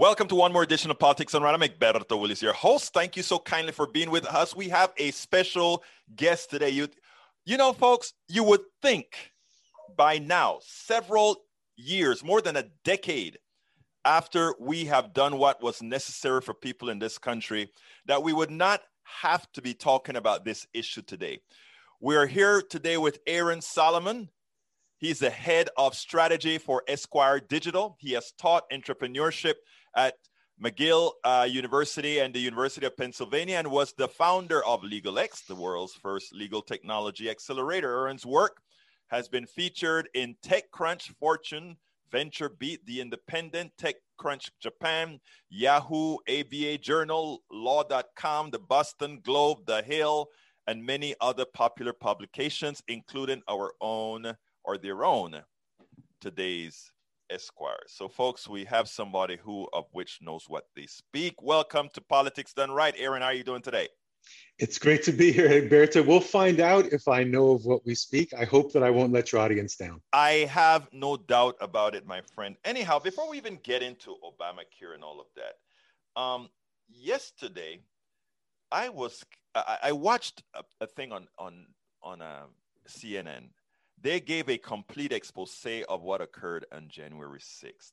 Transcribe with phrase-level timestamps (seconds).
[0.00, 1.52] Welcome to one more edition of Politics Done Right.
[1.52, 2.94] I'm Egberto Willies, your host.
[2.94, 4.56] Thank you so kindly for being with us.
[4.56, 5.84] We have a special
[6.16, 6.70] guest today.
[6.70, 6.88] You,
[7.44, 9.32] you know, folks, you would think
[9.98, 11.42] by now, several
[11.76, 13.36] years, more than a decade
[14.06, 17.70] after we have done what was necessary for people in this country,
[18.06, 18.80] that we would not
[19.20, 21.40] have to be talking about this issue today.
[22.00, 24.30] We're here today with Aaron Solomon.
[24.96, 27.98] He's the head of strategy for Esquire Digital.
[28.00, 29.56] He has taught entrepreneurship
[29.96, 30.14] at
[30.62, 35.54] McGill uh, University and the University of Pennsylvania and was the founder of LegalX, the
[35.54, 37.90] world's first legal technology accelerator.
[37.90, 38.60] Aaron's work
[39.08, 41.76] has been featured in TechCrunch, Fortune,
[42.12, 50.28] VentureBeat, The Independent, TechCrunch Japan, Yahoo, ABA Journal, Law.com, the Boston Globe, The Hill,
[50.66, 54.34] and many other popular publications, including our own
[54.64, 55.40] or their own
[56.20, 56.92] today's
[57.30, 57.78] Esquire.
[57.86, 61.40] So, folks, we have somebody who of which knows what they speak.
[61.40, 62.94] Welcome to Politics Done Right.
[62.98, 63.88] Aaron, how are you doing today?
[64.58, 66.04] It's great to be here, Egberto.
[66.04, 68.34] We'll find out if I know of what we speak.
[68.34, 70.02] I hope that I won't let your audience down.
[70.12, 72.56] I have no doubt about it, my friend.
[72.64, 76.50] Anyhow, before we even get into Obamacare and all of that, um,
[76.88, 77.80] yesterday
[78.70, 81.66] I was I, I watched a, a, thing on on
[82.02, 82.44] on uh,
[82.88, 83.48] CNN
[84.02, 87.92] they gave a complete expose of what occurred on January 6th.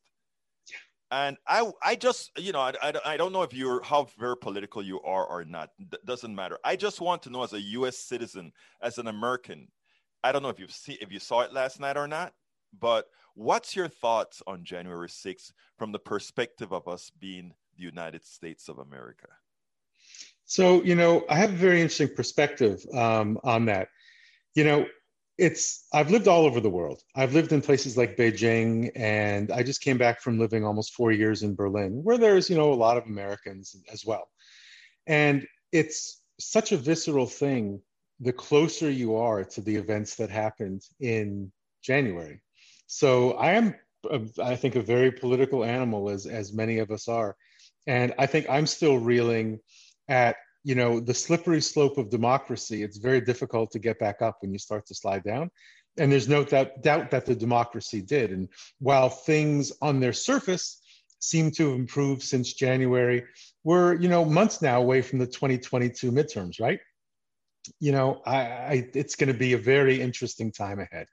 [1.09, 4.35] And I, I just, you know, I, I, I don't know if you're how very
[4.35, 5.69] political you are or not.
[5.79, 6.57] D- doesn't matter.
[6.65, 7.97] I just want to know, as a U.S.
[7.97, 9.69] citizen, as an American,
[10.23, 12.33] I don't know if you've seen if you saw it last night or not,
[12.77, 18.25] but what's your thoughts on January 6th from the perspective of us being the United
[18.25, 19.27] States of America?
[20.45, 23.89] So, you know, I have a very interesting perspective um, on that.
[24.55, 24.85] You know,
[25.37, 27.01] it's i've lived all over the world.
[27.15, 31.11] I've lived in places like beijing and i just came back from living almost four
[31.11, 34.27] years in berlin where there's you know a lot of americans as well.
[35.05, 37.81] And it's such a visceral thing
[38.19, 41.51] the closer you are to the events that happened in
[41.83, 42.41] january.
[42.87, 43.75] So i am
[44.41, 47.35] i think a very political animal as as many of us are.
[47.85, 49.59] And i think i'm still reeling
[50.09, 54.37] at you know the slippery slope of democracy it's very difficult to get back up
[54.41, 55.49] when you start to slide down.
[55.99, 58.31] And there's no doubt, doubt that the democracy did.
[58.31, 60.79] And while things on their surface
[61.19, 63.23] seem to have improved since january
[63.63, 66.79] we're you know months now away from the 2022 midterms right?
[67.79, 71.07] You know i, I it's going to be a very interesting time ahead.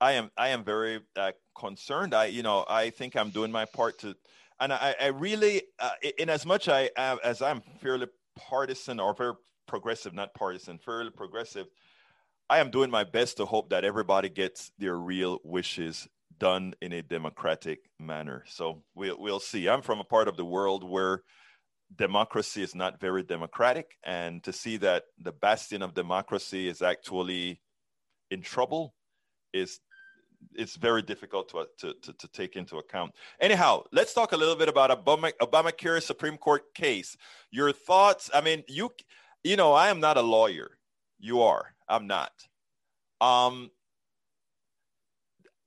[0.00, 2.14] I am i am very uh, concerned.
[2.14, 4.16] I you know i think i'm doing my part to
[4.60, 6.90] and I, I really, uh, in as much I
[7.24, 8.06] as I'm fairly
[8.40, 9.34] partisan or very
[9.66, 11.66] progressive, not partisan, fairly progressive,
[12.48, 16.08] I am doing my best to hope that everybody gets their real wishes
[16.38, 18.44] done in a democratic manner.
[18.48, 19.68] So we'll, we'll see.
[19.68, 21.22] I'm from a part of the world where
[21.94, 23.98] democracy is not very democratic.
[24.02, 27.60] And to see that the bastion of democracy is actually
[28.30, 28.94] in trouble
[29.52, 29.80] is
[30.54, 33.12] it's very difficult to, to, to, to, take into account.
[33.40, 37.16] Anyhow, let's talk a little bit about Obama, Obamacare Supreme Court case.
[37.50, 38.30] Your thoughts?
[38.32, 38.90] I mean, you
[39.42, 40.78] you know, I am not a lawyer.
[41.18, 41.74] You are.
[41.88, 42.32] I'm not.
[43.20, 43.70] Um,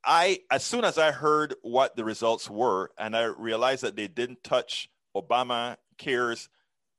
[0.05, 4.07] I as soon as I heard what the results were, and I realized that they
[4.07, 6.49] didn't touch Obamacare's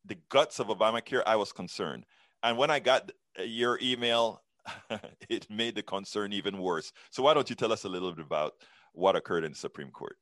[0.04, 2.04] the guts of Obamacare, I was concerned.
[2.42, 4.42] And when I got your email
[5.28, 6.92] it made the concern even worse.
[7.10, 8.54] So why don't you tell us a little bit about
[8.92, 10.16] what occurred in the Supreme Court?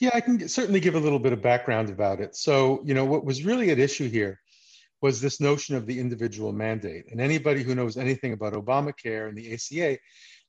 [0.00, 2.36] Yeah, I can certainly give a little bit of background about it.
[2.36, 4.38] So, you know, what was really at issue here
[5.00, 7.10] was this notion of the individual mandate.
[7.10, 9.98] And anybody who knows anything about Obamacare and the ACA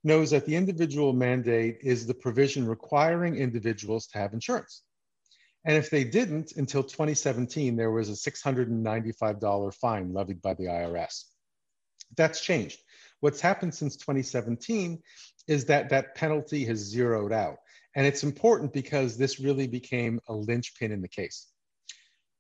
[0.04, 4.82] knows that the individual mandate is the provision requiring individuals to have insurance.
[5.66, 11.26] And if they didn't until 2017, there was a $695 fine levied by the IRS.
[12.16, 12.80] That's changed.
[13.22, 15.02] What's happened since 2017
[15.48, 17.58] is that that penalty has zeroed out.
[17.96, 21.48] And it's important because this really became a linchpin in the case.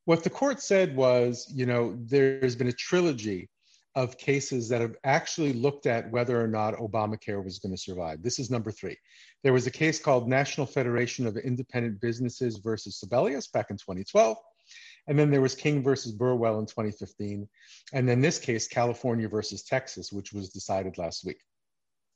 [0.06, 3.50] What the court said was, you know, there's been a trilogy
[3.96, 8.22] of cases that have actually looked at whether or not Obamacare was going to survive.
[8.22, 8.98] This is number three.
[9.44, 14.38] There was a case called National Federation of Independent Businesses versus Sebelius back in 2012.
[15.10, 17.50] And then there was King versus Burwell in 2015.
[17.94, 21.42] And then this case, California versus Texas, which was decided last week.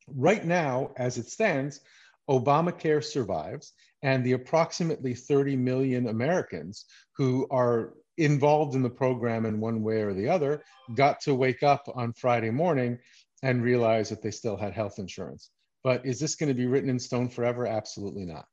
[0.07, 1.81] Right now, as it stands,
[2.29, 3.73] Obamacare survives,
[4.03, 6.85] and the approximately 30 million Americans
[7.17, 10.63] who are involved in the program in one way or the other
[10.93, 12.99] got to wake up on Friday morning
[13.41, 15.49] and realize that they still had health insurance.
[15.83, 17.65] But is this going to be written in stone forever?
[17.65, 18.45] Absolutely not.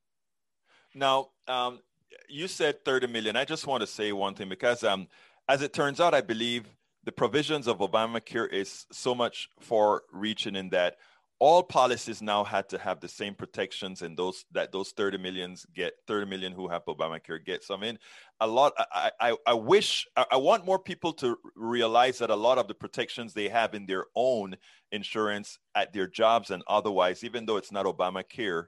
[0.94, 1.80] Now, um,
[2.28, 3.36] you said 30 million.
[3.36, 5.08] I just want to say one thing because um,
[5.48, 6.64] as it turns out, I believe
[7.04, 10.96] the provisions of Obamacare is so much far reaching in that
[11.40, 15.64] all policies now had to have the same protections and those that those 30 millions
[15.74, 17.64] get 30 million who have Obamacare get.
[17.64, 17.98] So I mean,
[18.40, 18.74] a lot.
[18.92, 22.68] I I, I wish I, I want more people to realize that a lot of
[22.68, 24.54] the protections they have in their own
[24.92, 28.66] insurance at their jobs and otherwise, even though it's not Obamacare,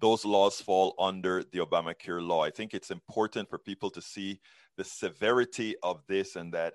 [0.00, 2.42] those laws fall under the Obamacare law.
[2.42, 4.40] I think it's important for people to see
[4.76, 6.74] the severity of this and that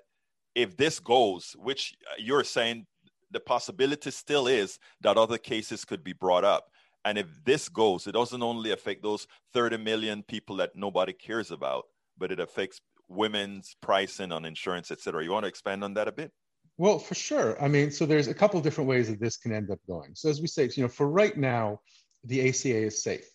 [0.54, 2.86] if this goes, which you're saying
[3.30, 6.70] the possibility still is that other cases could be brought up.
[7.04, 11.50] And if this goes, it doesn't only affect those 30 million people that nobody cares
[11.50, 11.84] about,
[12.16, 15.22] but it affects women's pricing on insurance, et cetera.
[15.22, 16.32] You want to expand on that a bit?
[16.76, 17.60] Well, for sure.
[17.62, 20.14] I mean, so there's a couple different ways that this can end up going.
[20.14, 21.80] So as we say, you know, for right now,
[22.24, 23.28] the ACA is safe.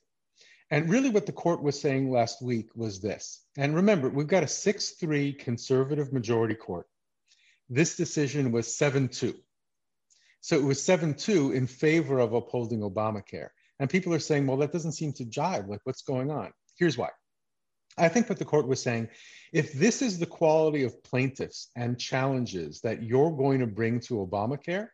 [0.72, 3.46] And really what the court was saying last week was this.
[3.58, 6.88] And remember, we've got a 6-3 conservative majority court.
[7.70, 9.36] This decision was 7-2.
[10.42, 13.50] So it was 7 2 in favor of upholding Obamacare.
[13.80, 15.68] And people are saying, well, that doesn't seem to jive.
[15.68, 16.52] Like, what's going on?
[16.78, 17.10] Here's why.
[17.98, 19.10] I think what the court was saying
[19.52, 24.16] if this is the quality of plaintiffs and challenges that you're going to bring to
[24.16, 24.88] Obamacare,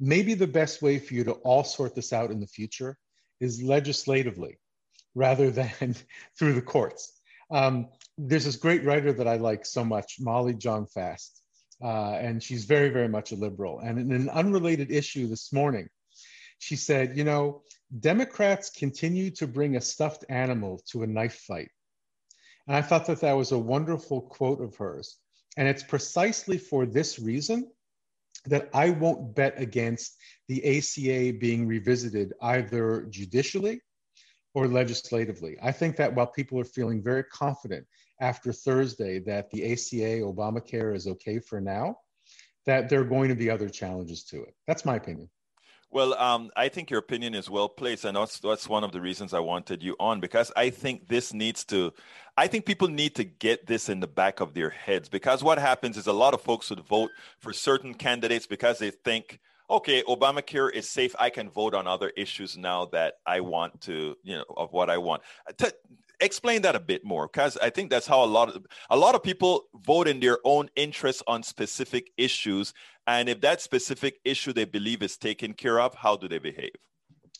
[0.00, 2.96] maybe the best way for you to all sort this out in the future
[3.40, 4.58] is legislatively
[5.14, 5.94] rather than
[6.38, 7.12] through the courts.
[7.50, 11.40] Um, there's this great writer that I like so much, Molly Jong-Fast,
[11.82, 13.80] uh, and she's very, very much a liberal.
[13.80, 15.88] And in an unrelated issue this morning,
[16.58, 17.62] she said, you know,
[18.00, 21.70] Democrats continue to bring a stuffed animal to a knife fight.
[22.66, 25.18] And I thought that that was a wonderful quote of hers.
[25.56, 27.70] And it's precisely for this reason
[28.46, 30.16] that I won't bet against
[30.48, 33.80] the ACA being revisited either judicially
[34.54, 35.56] or legislatively.
[35.62, 37.86] I think that while people are feeling very confident
[38.20, 41.96] after Thursday that the ACA, Obamacare is okay for now,
[42.66, 44.54] that there are going to be other challenges to it.
[44.66, 45.28] That's my opinion.
[45.94, 49.00] Well, um, I think your opinion is well placed, and that's, that's one of the
[49.00, 51.92] reasons I wanted you on because I think this needs to,
[52.36, 55.56] I think people need to get this in the back of their heads because what
[55.56, 59.38] happens is a lot of folks would vote for certain candidates because they think,
[59.70, 61.14] okay, Obamacare is safe.
[61.16, 64.90] I can vote on other issues now that I want to, you know, of what
[64.90, 65.22] I want.
[65.58, 65.72] To,
[66.24, 69.14] explain that a bit more because i think that's how a lot of a lot
[69.14, 72.72] of people vote in their own interests on specific issues
[73.06, 76.76] and if that specific issue they believe is taken care of how do they behave?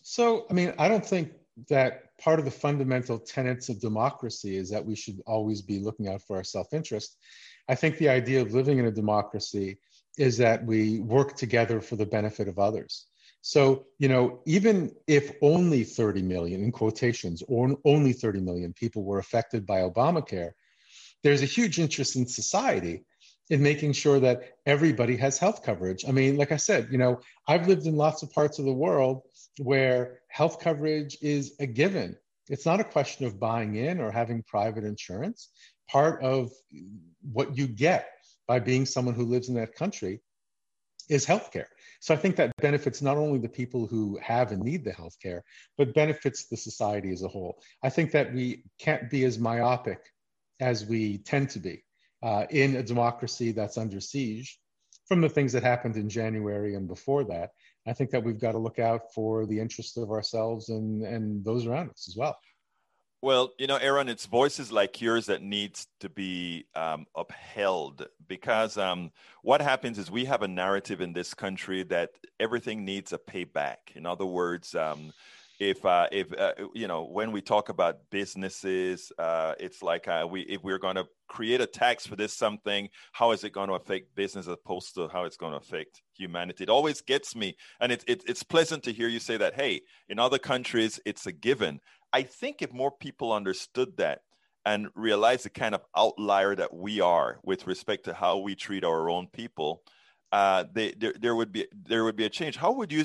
[0.02, 1.32] So i mean i don't think
[1.68, 6.08] that part of the fundamental tenets of democracy is that we should always be looking
[6.08, 7.16] out for our self-interest.
[7.68, 9.78] I think the idea of living in a democracy
[10.18, 13.06] is that we work together for the benefit of others
[13.46, 19.04] so, you know, even if only 30 million, in quotations, or only 30 million people
[19.04, 20.52] were affected by Obamacare,
[21.22, 23.04] there's a huge interest in society
[23.50, 26.06] in making sure that everybody has health coverage.
[26.08, 28.72] I mean, like I said, you know, I've lived in lots of parts of the
[28.72, 29.20] world
[29.58, 32.16] where health coverage is a given.
[32.48, 35.50] It's not a question of buying in or having private insurance.
[35.90, 36.50] Part of
[37.30, 38.08] what you get
[38.48, 40.22] by being someone who lives in that country
[41.08, 41.66] is healthcare.
[42.00, 45.40] So I think that benefits not only the people who have and need the healthcare,
[45.78, 47.62] but benefits the society as a whole.
[47.82, 50.00] I think that we can't be as myopic
[50.60, 51.84] as we tend to be
[52.22, 54.58] uh, in a democracy that's under siege
[55.06, 57.50] from the things that happened in January and before that.
[57.86, 61.44] I think that we've got to look out for the interests of ourselves and, and
[61.44, 62.36] those around us as well.
[63.24, 68.76] Well, you know, Aaron, it's voices like yours that needs to be um, upheld because
[68.76, 73.18] um, what happens is we have a narrative in this country that everything needs a
[73.18, 73.76] payback.
[73.94, 75.10] In other words, um,
[75.60, 80.26] if uh, if uh, you know when we talk about businesses, uh, it's like uh,
[80.28, 83.68] we if we're going to create a tax for this something, how is it going
[83.68, 86.64] to affect business as opposed to how it's going to affect humanity?
[86.64, 89.54] It always gets me, and it, it, it's pleasant to hear you say that.
[89.54, 91.80] Hey, in other countries, it's a given.
[92.12, 94.20] I think if more people understood that
[94.66, 98.84] and realized the kind of outlier that we are with respect to how we treat
[98.84, 99.82] our own people,
[100.32, 102.56] uh, they, there, there would be there would be a change.
[102.56, 103.04] How would you?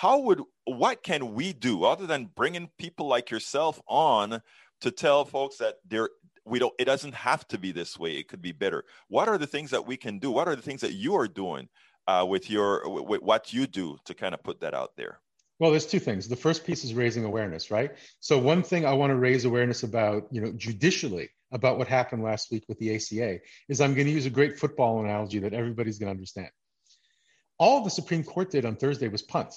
[0.00, 4.42] How would what can we do other than bringing people like yourself on
[4.82, 6.10] to tell folks that there
[6.44, 9.38] we don't it doesn't have to be this way it could be better what are
[9.38, 11.66] the things that we can do what are the things that you are doing
[12.08, 15.18] uh, with your with what you do to kind of put that out there
[15.58, 16.28] well, there's two things.
[16.28, 17.92] The first piece is raising awareness, right?
[18.20, 22.22] So one thing I want to raise awareness about, you know, judicially about what happened
[22.22, 23.38] last week with the ACA
[23.70, 26.50] is I'm going to use a great football analogy that everybody's going to understand.
[27.58, 29.54] All the Supreme Court did on Thursday was punt.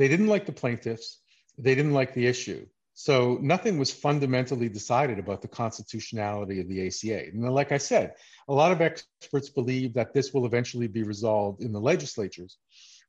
[0.00, 1.18] They didn't like the plaintiffs.
[1.58, 2.64] They didn't like the issue.
[2.94, 7.28] So nothing was fundamentally decided about the constitutionality of the ACA.
[7.28, 8.14] And like I said,
[8.48, 12.56] a lot of experts believe that this will eventually be resolved in the legislatures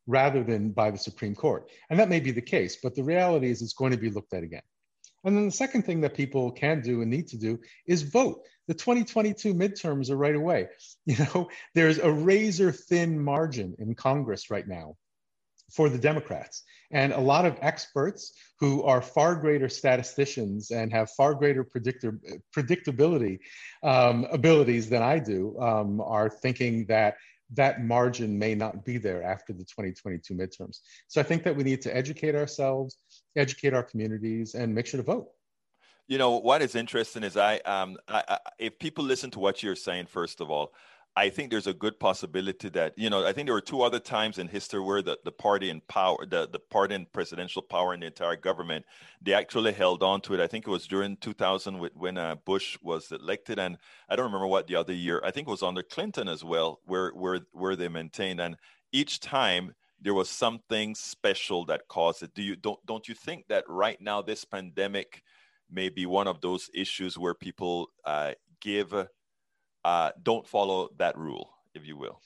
[0.06, 1.72] rather than by the Supreme Court.
[1.90, 4.34] And that may be the case, but the reality is it's going to be looked
[4.34, 4.64] at again.
[5.24, 8.46] And then the second thing that people can do and need to do is vote.
[8.68, 10.68] The 2022 midterms are right away.
[11.06, 14.98] You know, there's a razor thin margin in Congress right now
[15.72, 16.64] for the Democrats.
[16.92, 22.20] And a lot of experts who are far greater statisticians and have far greater predictor,
[22.56, 23.40] predictability
[23.84, 27.16] um, abilities than I do um, are thinking that
[27.54, 30.80] that margin may not be there after the 2022 midterms.
[31.08, 32.98] So I think that we need to educate ourselves,
[33.36, 35.28] educate our communities, and make sure to vote.
[36.08, 39.64] You know what is interesting is I, um, I, I if people listen to what
[39.64, 40.74] you're saying, first of all,
[41.16, 44.00] I think there's a good possibility that you know I think there were two other
[44.00, 47.94] times in history where the, the party in power the, the party in presidential power
[47.94, 48.86] in the entire government
[49.22, 50.40] they actually held on to it.
[50.40, 53.78] I think it was during 2000 when uh, Bush was elected, and
[54.10, 55.22] I don't remember what the other year.
[55.24, 58.40] I think it was under Clinton as well, where where where they maintained.
[58.40, 58.56] And
[58.94, 62.34] each time there was something special that caused it.
[62.34, 65.24] Do you don't don't you think that right now this pandemic
[65.70, 68.94] may be one of those issues where people uh, give
[69.84, 72.20] uh, don't follow that rule, if you will?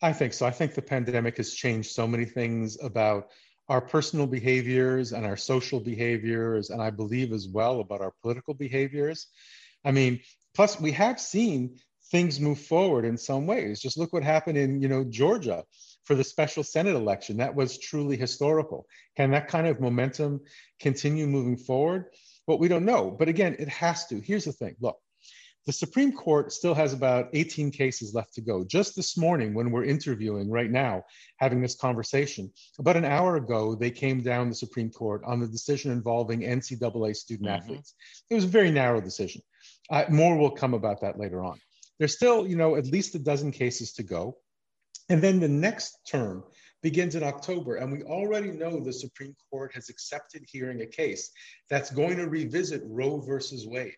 [0.00, 0.46] I think so.
[0.46, 3.28] I think the pandemic has changed so many things about
[3.68, 8.54] our personal behaviors and our social behaviors, and I believe as well about our political
[8.54, 9.28] behaviors.
[9.84, 10.20] I mean,
[10.54, 11.78] plus we have seen
[12.10, 13.80] things move forward in some ways.
[13.80, 15.64] Just look what happened in, you know, Georgia
[16.04, 17.36] for the special Senate election.
[17.36, 18.86] That was truly historical.
[19.16, 20.40] Can that kind of momentum
[20.80, 22.06] continue moving forward?
[22.46, 23.10] Well, we don't know.
[23.10, 24.20] But again, it has to.
[24.20, 24.76] Here's the thing.
[24.80, 24.98] Look,
[25.66, 28.64] the Supreme Court still has about 18 cases left to go.
[28.64, 31.04] Just this morning, when we're interviewing right now,
[31.36, 35.46] having this conversation, about an hour ago, they came down the Supreme Court on the
[35.46, 37.62] decision involving NCAA student mm-hmm.
[37.62, 37.94] athletes.
[38.28, 39.42] It was a very narrow decision.
[39.88, 41.60] Uh, more will come about that later on.
[41.98, 44.38] There's still, you know, at least a dozen cases to go.
[45.08, 46.42] And then the next term
[46.82, 51.30] begins in October, and we already know the Supreme Court has accepted hearing a case
[51.70, 53.94] that's going to revisit Roe versus Wade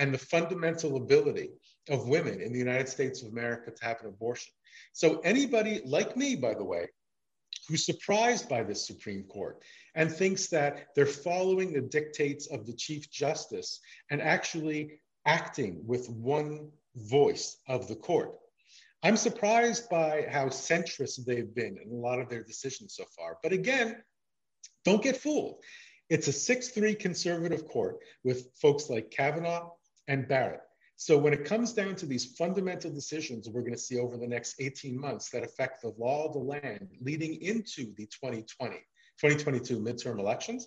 [0.00, 1.50] and the fundamental ability
[1.90, 4.52] of women in the United States of America to have an abortion.
[4.94, 6.88] So, anybody like me, by the way,
[7.68, 9.62] who's surprised by this Supreme Court
[9.94, 13.80] and thinks that they're following the dictates of the Chief Justice
[14.10, 18.32] and actually acting with one voice of the court.
[19.02, 23.36] I'm surprised by how centrist they've been in a lot of their decisions so far.
[23.42, 24.02] But again,
[24.84, 25.56] don't get fooled.
[26.08, 29.70] It's a 6 3 conservative court with folks like Kavanaugh,
[30.10, 30.60] and Barrett.
[30.96, 34.26] So when it comes down to these fundamental decisions we're going to see over the
[34.26, 39.78] next 18 months that affect the law of the land leading into the 2020, 2022
[39.78, 40.66] midterm elections,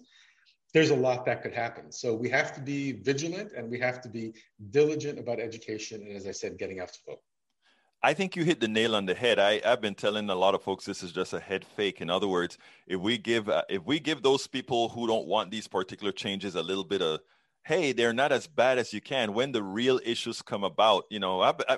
[0.73, 1.91] there's a lot that could happen.
[1.91, 4.33] So we have to be vigilant and we have to be
[4.71, 7.19] diligent about education and, as I said, getting out to vote.
[8.01, 9.39] I think you hit the nail on the head.
[9.39, 12.01] I, have been telling a lot of folks this is just a head fake.
[12.01, 12.57] In other words,
[12.87, 16.55] if we give uh, if we give those people who don't want these particular changes
[16.55, 17.21] a little bit of
[17.65, 21.05] hey, they're not as bad as you can when the real issues come about.
[21.09, 21.77] You know, I, I,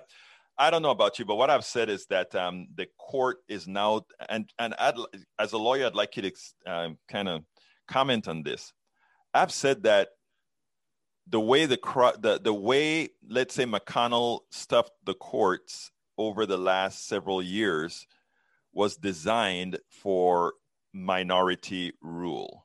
[0.58, 3.68] I don't know about you, but what I've said is that um, the court is
[3.68, 4.96] now, and and I'd,
[5.38, 6.32] as a lawyer, I'd like you to
[6.66, 7.44] um, kind of
[7.88, 8.74] comment on this.
[9.34, 10.10] I've said that
[11.28, 11.80] the way the
[12.20, 18.08] the the way let's say McConnell stuffed the courts over the last several years
[18.72, 20.54] was designed for
[20.94, 22.65] minority rule.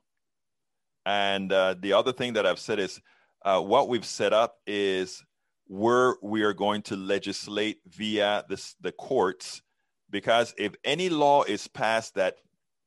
[1.10, 3.00] And uh, the other thing that I've said is
[3.44, 5.24] uh, what we've set up is
[5.66, 9.60] where we are going to legislate via this, the courts,
[10.08, 12.36] because if any law is passed that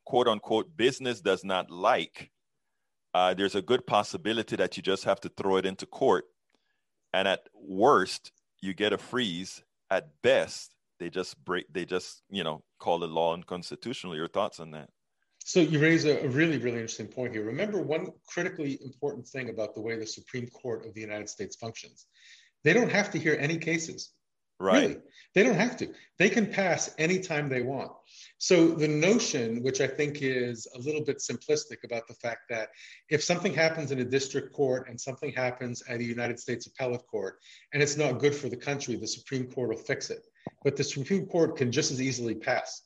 [0.06, 2.32] quote unquote business does not like,
[3.13, 6.24] uh, there's a good possibility that you just have to throw it into court.
[7.13, 9.63] And at worst, you get a freeze.
[9.89, 14.15] At best, they just break, they just, you know, call the law unconstitutional.
[14.15, 14.89] Your thoughts on that?
[15.45, 17.43] So you raise a, really, really interesting point here.
[17.43, 21.57] Remember one critically important thing about the way the Supreme Court of the United States
[21.57, 22.05] functions.
[22.63, 24.12] They don't have to hear any cases.
[24.57, 24.81] Right.
[24.81, 24.97] Really.
[25.35, 25.89] They don't have to.
[26.17, 27.91] They can pass anytime they want.
[28.38, 32.69] So the notion, which I think is a little bit simplistic about the fact that
[33.09, 37.05] if something happens in a district court and something happens at a United States appellate
[37.07, 37.39] court
[37.73, 40.25] and it's not good for the country, the Supreme Court will fix it.
[40.63, 42.83] But the Supreme Court can just as easily pass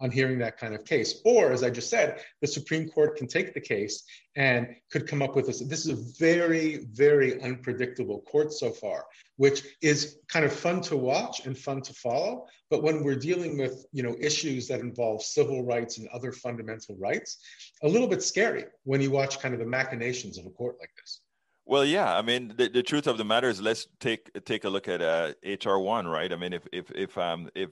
[0.00, 1.20] on hearing that kind of case.
[1.24, 4.04] Or, as I just said, the Supreme Court can take the case
[4.36, 5.60] and could come up with this.
[5.60, 10.96] This is a very, very unpredictable court so far, which is kind of fun to
[10.96, 12.46] watch and fun to follow.
[12.70, 16.96] But when we're dealing with you know issues that involve civil rights and other fundamental
[16.96, 17.38] rights,
[17.82, 20.90] a little bit scary when you watch kind of the machinations of a court like
[20.96, 21.20] this.
[21.68, 22.16] Well, yeah.
[22.16, 25.02] I mean, the, the truth of the matter is, let's take take a look at
[25.02, 26.32] uh, HR one, right?
[26.32, 27.70] I mean, if if if um if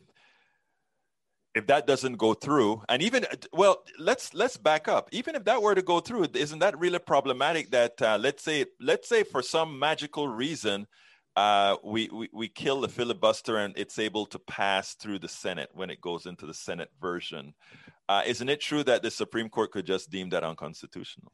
[1.57, 5.09] if that doesn't go through, and even well, let's let's back up.
[5.11, 7.71] Even if that were to go through, isn't that really problematic?
[7.71, 10.87] That uh, let's say let's say for some magical reason,
[11.35, 15.71] uh, we, we we kill the filibuster and it's able to pass through the Senate
[15.73, 17.55] when it goes into the Senate version.
[18.07, 21.33] Uh, isn't it true that the Supreme Court could just deem that unconstitutional?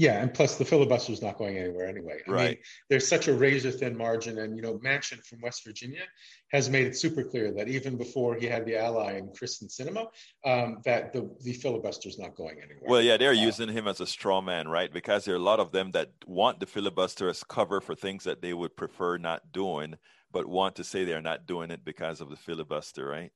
[0.00, 2.20] Yeah, and plus the filibuster is not going anywhere anyway.
[2.26, 2.48] I right.
[2.48, 6.04] Mean, there's such a razor thin margin, and you know, Manchin from West Virginia
[6.52, 10.06] has made it super clear that even before he had the ally in Kyrsten Sinema,
[10.46, 12.88] um, that the the filibuster is not going anywhere.
[12.88, 14.90] Well, yeah, they're uh, using him as a straw man, right?
[14.90, 18.24] Because there are a lot of them that want the filibuster as cover for things
[18.24, 19.96] that they would prefer not doing,
[20.32, 23.32] but want to say they're not doing it because of the filibuster, right?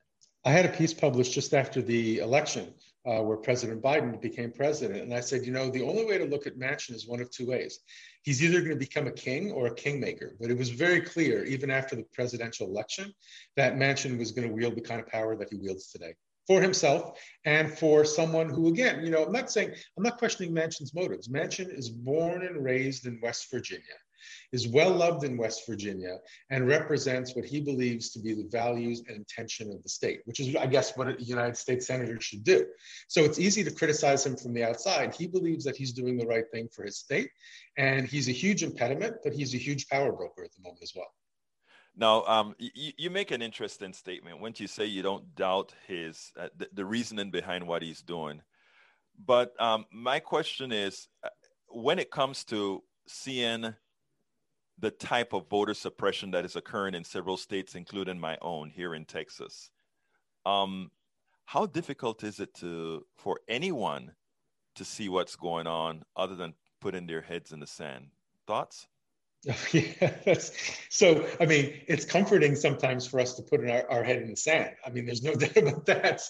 [0.46, 2.74] I had a piece published just after the election
[3.06, 5.02] uh, where President Biden became president.
[5.02, 7.30] And I said, you know, the only way to look at Manchin is one of
[7.30, 7.80] two ways.
[8.22, 10.36] He's either going to become a king or a kingmaker.
[10.38, 13.12] But it was very clear, even after the presidential election,
[13.56, 16.14] that Manchin was going to wield the kind of power that he wields today
[16.46, 20.54] for himself and for someone who, again, you know, I'm not saying, I'm not questioning
[20.54, 21.28] Manchin's motives.
[21.28, 23.96] Manchin is born and raised in West Virginia
[24.52, 26.18] is well loved in West Virginia
[26.50, 30.40] and represents what he believes to be the values and intention of the state, which
[30.40, 32.66] is, I guess, what a United States senator should do.
[33.08, 35.14] So it's easy to criticize him from the outside.
[35.14, 37.30] He believes that he's doing the right thing for his state,
[37.76, 40.92] and he's a huge impediment, but he's a huge power broker at the moment as
[40.94, 41.12] well.
[41.96, 46.32] Now, um, you, you, make an interesting statement when you say you don't doubt his
[46.38, 48.42] uh, the, the, reasoning behind what he's doing.
[49.24, 51.28] But um, my question is, uh,
[51.68, 53.74] when it comes to seeing
[54.78, 58.94] the type of voter suppression that is occurring in several states, including my own here
[58.94, 59.70] in Texas.
[60.44, 60.90] Um,
[61.46, 64.12] how difficult is it to for anyone
[64.74, 68.06] to see what's going on other than putting their heads in the sand?
[68.46, 68.86] Thoughts?
[69.72, 70.52] yeah, that's
[70.88, 71.26] so.
[71.38, 74.70] I mean, it's comforting sometimes for us to put our, our head in the sand.
[74.86, 76.22] I mean, there's no doubt about that.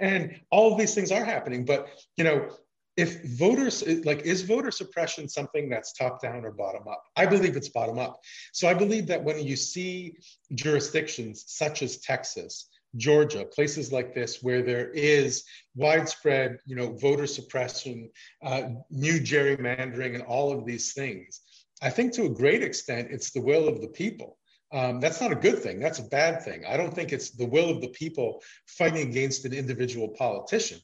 [0.00, 1.66] And all these things are happening.
[1.66, 2.48] But you know,
[2.96, 7.56] if voters like is voter suppression something that's top down or bottom up i believe
[7.56, 8.20] it's bottom up
[8.52, 10.14] so i believe that when you see
[10.54, 17.26] jurisdictions such as texas georgia places like this where there is widespread you know voter
[17.26, 18.10] suppression
[18.44, 21.40] uh, new gerrymandering and all of these things
[21.82, 24.38] i think to a great extent it's the will of the people
[24.74, 25.80] um, that's not a good thing.
[25.80, 26.64] That's a bad thing.
[26.64, 30.80] I don't think it's the will of the people fighting against an individual politician.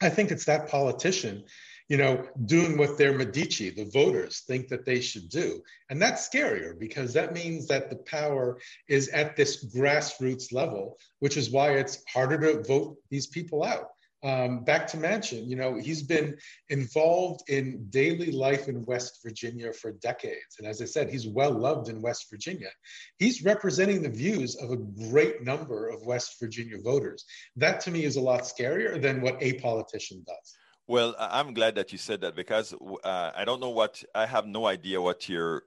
[0.00, 1.44] I think it's that politician,
[1.88, 5.62] you know, doing what their Medici, the voters, think that they should do.
[5.88, 11.36] And that's scarier because that means that the power is at this grassroots level, which
[11.36, 13.88] is why it's harder to vote these people out.
[14.22, 16.36] Um, back to Manchin, you know, he's been
[16.70, 20.56] involved in daily life in West Virginia for decades.
[20.58, 22.70] And as I said, he's well loved in West Virginia.
[23.18, 27.24] He's representing the views of a great number of West Virginia voters.
[27.56, 30.56] That to me is a lot scarier than what a politician does.
[30.88, 34.46] Well, I'm glad that you said that because uh, I don't know what, I have
[34.46, 35.64] no idea what your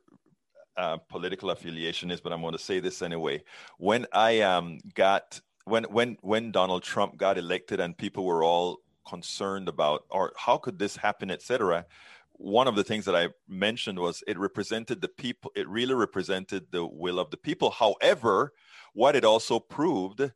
[0.77, 3.43] uh, political affiliation is, but I'm going to say this anyway.
[3.77, 8.79] When I um, got when when when Donald Trump got elected and people were all
[9.07, 11.85] concerned about or how could this happen, etc.
[12.33, 15.51] One of the things that I mentioned was it represented the people.
[15.55, 17.69] It really represented the will of the people.
[17.71, 18.53] However,
[18.93, 20.31] what it also proved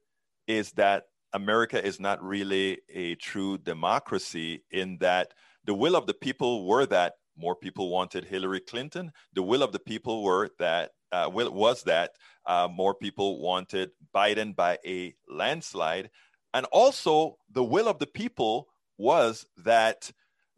[0.47, 5.33] is that America is not really a true democracy in that
[5.65, 9.11] the will of the people were that more people wanted Hillary Clinton.
[9.33, 12.11] The will of the people were that uh, was that
[12.45, 16.09] uh, more people wanted Biden by a landslide.
[16.53, 20.11] And also, the will of the people was that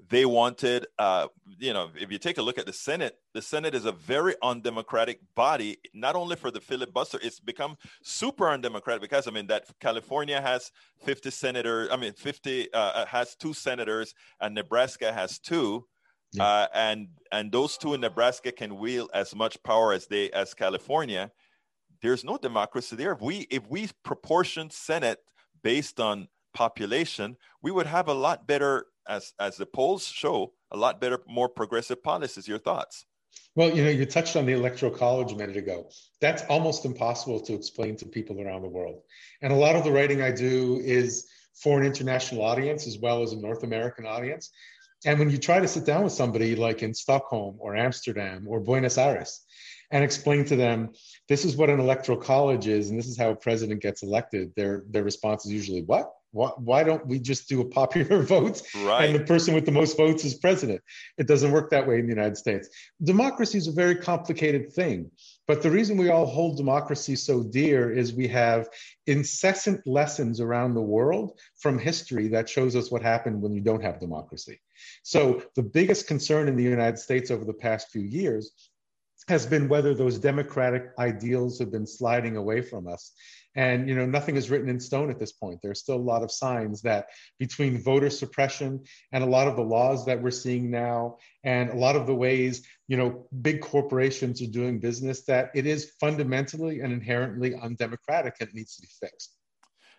[0.09, 3.73] they wanted, uh, you know, if you take a look at the Senate, the Senate
[3.73, 9.27] is a very undemocratic body, not only for the filibuster, it's become super undemocratic because,
[9.27, 10.71] I mean, that California has
[11.03, 15.85] 50 senators, I mean, 50 uh, uh, has two senators, and Nebraska has two.
[16.37, 16.43] Yeah.
[16.43, 20.53] Uh, and and those two in Nebraska can wield as much power as they as
[20.53, 21.31] California.
[22.01, 23.13] There's no democracy there.
[23.13, 25.19] If we if we proportion Senate
[25.63, 30.77] based on population, we would have a lot better, as as the polls show, a
[30.77, 32.47] lot better, more progressive policies.
[32.47, 33.05] Your thoughts?
[33.55, 35.89] Well, you know, you touched on the electoral college a minute ago.
[36.19, 39.01] That's almost impossible to explain to people around the world.
[39.41, 43.23] And a lot of the writing I do is for an international audience as well
[43.23, 44.51] as a North American audience.
[45.05, 48.59] And when you try to sit down with somebody like in Stockholm or Amsterdam or
[48.59, 49.45] Buenos Aires
[49.91, 50.89] and explain to them,
[51.29, 54.51] this is what an electoral college is and this is how a president gets elected,
[54.55, 56.11] their, their response is usually, what?
[56.31, 59.05] Why, why don't we just do a popular vote right.
[59.05, 60.81] and the person with the most votes is president?
[61.17, 62.67] It doesn't work that way in the United States.
[63.01, 65.11] Democracy is a very complicated thing.
[65.47, 68.67] But the reason we all hold democracy so dear is we have
[69.05, 73.83] incessant lessons around the world from history that shows us what happened when you don't
[73.83, 74.59] have democracy.
[75.03, 78.51] So the biggest concern in the United States over the past few years
[79.27, 83.13] has been whether those democratic ideals have been sliding away from us.
[83.55, 85.59] And you know, nothing is written in stone at this point.
[85.61, 87.07] There's still a lot of signs that
[87.39, 91.75] between voter suppression and a lot of the laws that we're seeing now, and a
[91.75, 96.81] lot of the ways you know big corporations are doing business, that it is fundamentally
[96.81, 99.34] and inherently undemocratic and it needs to be fixed.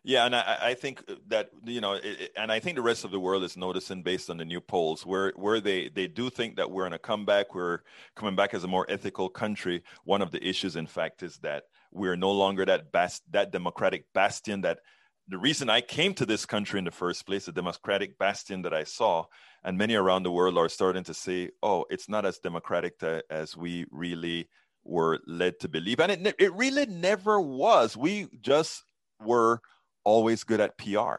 [0.07, 3.11] Yeah, and I, I, think that you know, it, and I think the rest of
[3.11, 6.55] the world is noticing based on the new polls where where they they do think
[6.57, 7.81] that we're in a comeback, we're
[8.15, 9.83] coming back as a more ethical country.
[10.05, 14.61] One of the issues, in fact, is that we're no longer that that democratic bastion
[14.61, 14.79] that
[15.27, 18.73] the reason I came to this country in the first place, the democratic bastion that
[18.73, 19.25] I saw,
[19.65, 23.25] and many around the world are starting to say, "Oh, it's not as democratic to,
[23.29, 24.51] as we really
[24.85, 27.97] were led to believe," and it it really never was.
[27.97, 28.85] We just
[29.21, 29.63] were
[30.07, 31.17] always good at PR.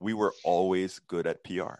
[0.00, 1.74] We were always good at PR.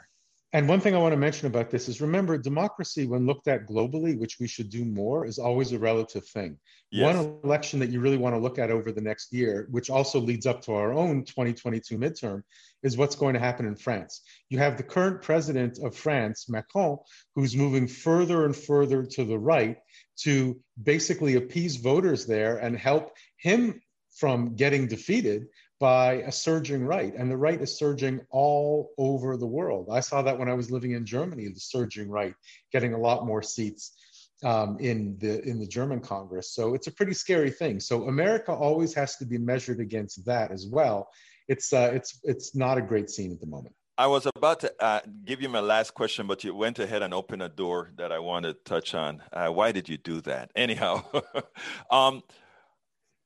[0.55, 3.67] And one thing I want to mention about this is remember, democracy, when looked at
[3.67, 6.59] globally, which we should do more, is always a relative thing.
[6.91, 7.17] Yes.
[7.17, 10.21] One election that you really want to look at over the next year, which also
[10.21, 12.43] leads up to our own 2022 midterm,
[12.83, 14.21] is what's going to happen in France.
[14.51, 16.99] You have the current president of France, Macron,
[17.35, 19.79] who's moving further and further to the right
[20.25, 23.81] to basically appease voters there and help him
[24.15, 25.47] from getting defeated
[25.83, 27.13] by a surging right.
[27.13, 29.89] And the right is surging all over the world.
[29.91, 32.37] I saw that when I was living in Germany, the surging right,
[32.73, 33.91] getting a lot more seats
[34.45, 36.55] um, in, the, in the German Congress.
[36.55, 37.81] So it's a pretty scary thing.
[37.81, 41.09] So America always has to be measured against that as well.
[41.49, 43.75] It's, uh, it's, it's not a great scene at the moment.
[43.99, 47.13] I was about to uh, give you my last question, but you went ahead and
[47.13, 49.21] opened a door that I wanted to touch on.
[49.33, 50.53] Uh, why did you do that?
[50.57, 51.03] Anyhow,
[51.91, 52.23] um,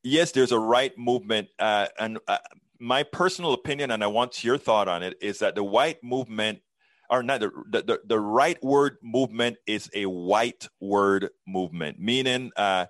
[0.06, 2.38] yes, there's a right movement, uh, and uh,
[2.78, 6.60] my personal opinion, and I want your thought on it, is that the white movement,
[7.10, 12.86] or not the the, the right word movement, is a white word movement, meaning uh,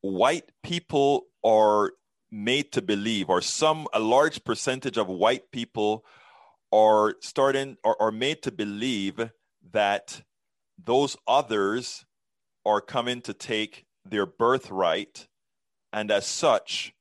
[0.00, 1.92] white people are
[2.30, 6.04] made to believe, or some a large percentage of white people
[6.70, 9.30] are starting or are made to believe
[9.72, 10.22] that
[10.82, 12.04] those others
[12.66, 15.28] are coming to take their birthright
[15.92, 16.92] and as such,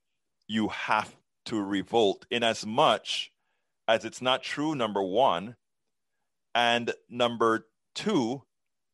[0.47, 3.31] you have to revolt in as much
[3.87, 5.55] as it's not true, number one.
[6.53, 8.43] And number two,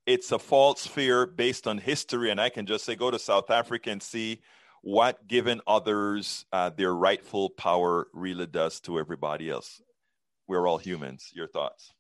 [0.06, 2.30] it's a false fear based on history.
[2.30, 4.42] And I can just say, go to South Africa and see
[4.82, 9.82] what giving others uh, their rightful power really does to everybody else.
[10.48, 11.32] We're all humans.
[11.34, 11.94] Your thoughts?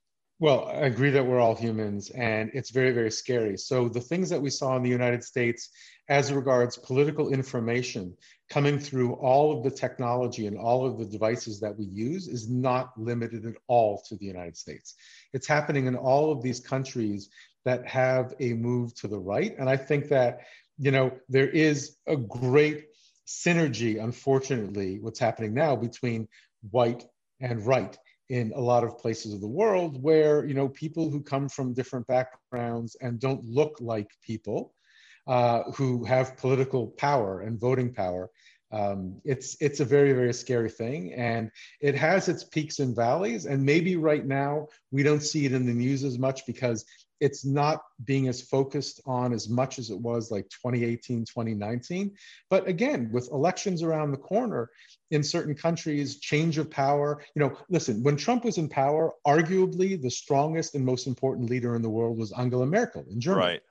[0.43, 3.55] Well, I agree that we're all humans, and it's very, very scary.
[3.55, 5.69] So, the things that we saw in the United States
[6.09, 8.17] as regards political information
[8.49, 12.49] coming through all of the technology and all of the devices that we use is
[12.49, 14.95] not limited at all to the United States.
[15.31, 17.29] It's happening in all of these countries
[17.63, 19.55] that have a move to the right.
[19.57, 20.41] And I think that,
[20.77, 22.87] you know, there is a great
[23.25, 26.27] synergy, unfortunately, what's happening now between
[26.69, 27.05] white
[27.39, 27.97] and right
[28.29, 31.73] in a lot of places of the world where you know people who come from
[31.73, 34.73] different backgrounds and don't look like people
[35.27, 38.29] uh, who have political power and voting power.
[38.71, 43.45] Um, it's it's a very very scary thing, and it has its peaks and valleys.
[43.45, 46.83] And maybe right now we don't see it in the news as much because
[47.23, 52.11] it's not being as focused on as much as it was like 2018 2019
[52.49, 54.69] but again with elections around the corner
[55.11, 60.01] in certain countries change of power you know listen when trump was in power arguably
[60.01, 63.45] the strongest and most important leader in the world was angela merkel in germany.
[63.45, 63.61] Right.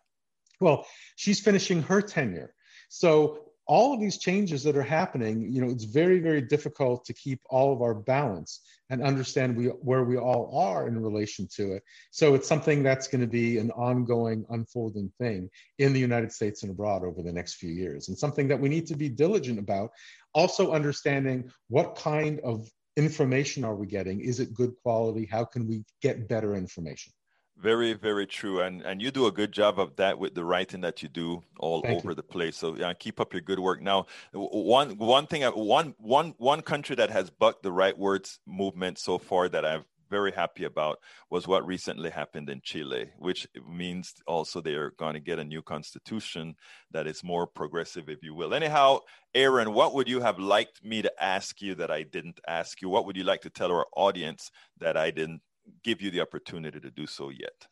[0.63, 0.87] Well,
[1.17, 2.55] she's finishing her tenure.
[2.89, 7.13] So all of these changes that are happening, you know, it's very, very difficult to
[7.15, 11.73] keep all of our balance and understand we, where we all are in relation to
[11.73, 11.83] it.
[12.11, 15.49] So it's something that's going to be an ongoing, unfolding thing
[15.79, 18.69] in the United States and abroad over the next few years, and something that we
[18.69, 19.91] need to be diligent about.
[20.35, 24.21] Also, understanding what kind of information are we getting?
[24.21, 25.27] Is it good quality?
[25.31, 27.13] How can we get better information?
[27.59, 30.81] Very, very true, and and you do a good job of that with the writing
[30.81, 32.15] that you do all Thank over you.
[32.17, 32.57] the place.
[32.57, 33.81] So yeah, keep up your good work.
[33.81, 38.99] Now, one one thing, one one one country that has bucked the right words movement
[38.99, 40.99] so far that I've very happy about
[41.31, 45.63] was what recently happened in Chile, which means also they're going to get a new
[45.63, 46.55] constitution
[46.91, 48.53] that is more progressive, if you will.
[48.53, 48.99] Anyhow,
[49.35, 52.91] Aaron, what would you have liked me to ask you that I didn't ask you?
[52.91, 55.41] What would you like to tell our audience that I didn't
[55.83, 57.67] give you the opportunity to do so yet?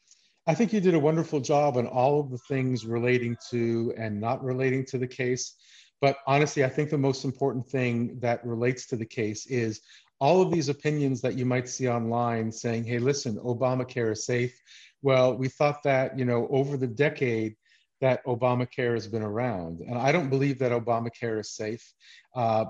[0.47, 4.21] I think you did a wonderful job on all of the things relating to and
[4.21, 5.55] not relating to the case.
[6.01, 9.83] But honestly, I think the most important thing that relates to the case is
[10.19, 14.59] all of these opinions that you might see online saying, hey, listen, Obamacare is safe.
[15.03, 17.57] Well, we thought that, you know, over the decade
[18.01, 19.81] that Obamacare has been around.
[19.81, 21.93] And I don't believe that Obamacare is safe
[22.35, 22.65] uh,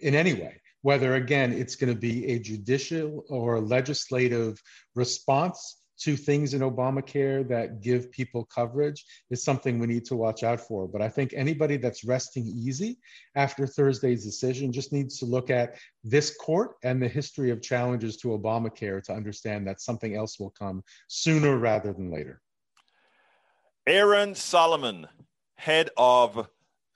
[0.00, 4.62] in any way whether again it's going to be a judicial or legislative
[4.94, 10.44] response to things in Obamacare that give people coverage is something we need to watch
[10.44, 10.86] out for.
[10.86, 13.00] But I think anybody that's resting easy
[13.34, 18.16] after Thursday's decision just needs to look at this court and the history of challenges
[18.18, 22.40] to Obamacare to understand that something else will come sooner rather than later.
[23.88, 25.08] Aaron Solomon,
[25.56, 26.46] head of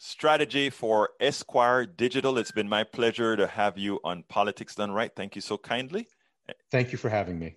[0.01, 2.39] strategy for Esquire Digital.
[2.39, 5.13] It's been my pleasure to have you on Politics Done Right.
[5.15, 6.09] Thank you so kindly.
[6.71, 7.57] Thank you for having me